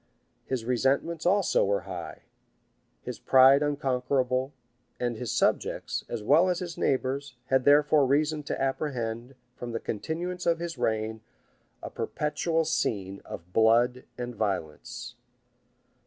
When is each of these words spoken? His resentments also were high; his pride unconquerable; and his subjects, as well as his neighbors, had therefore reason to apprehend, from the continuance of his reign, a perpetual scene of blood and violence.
His 0.47 0.65
resentments 0.65 1.27
also 1.27 1.63
were 1.63 1.81
high; 1.81 2.23
his 3.03 3.19
pride 3.19 3.61
unconquerable; 3.61 4.51
and 4.99 5.15
his 5.15 5.31
subjects, 5.31 6.05
as 6.09 6.23
well 6.23 6.49
as 6.49 6.57
his 6.57 6.75
neighbors, 6.75 7.35
had 7.49 7.65
therefore 7.65 8.07
reason 8.07 8.41
to 8.45 8.59
apprehend, 8.59 9.35
from 9.55 9.73
the 9.73 9.79
continuance 9.79 10.47
of 10.47 10.57
his 10.57 10.75
reign, 10.75 11.21
a 11.83 11.91
perpetual 11.91 12.65
scene 12.65 13.21
of 13.25 13.53
blood 13.53 14.05
and 14.17 14.33
violence. 14.35 15.13